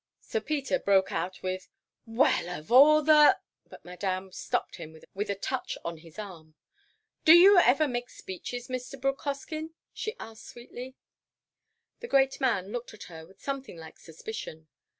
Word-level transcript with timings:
Sir 0.19 0.41
Peter 0.41 0.79
broke 0.79 1.11
out 1.11 1.43
with, 1.43 1.69
"Well, 2.07 2.49
of 2.49 2.71
all 2.71 3.03
the—!" 3.03 3.37
But 3.67 3.85
Madame 3.85 4.31
stopped 4.31 4.77
him 4.77 4.99
with 5.13 5.29
a 5.29 5.35
touch 5.35 5.77
on 5.85 5.97
his 5.97 6.17
arm. 6.17 6.55
"Do 7.23 7.33
you 7.33 7.59
ever 7.59 7.87
make 7.87 8.09
speeches, 8.09 8.67
Mr. 8.67 8.99
Brooke 8.99 9.21
Hoskyn?" 9.21 9.75
she 9.93 10.15
asked 10.19 10.47
sweetly. 10.47 10.95
The 11.99 12.07
great 12.07 12.41
man 12.41 12.71
looked 12.71 12.95
at 12.95 13.03
her 13.13 13.27
with 13.27 13.43
something 13.43 13.77
like 13.77 13.99
suspicion. 13.99 14.69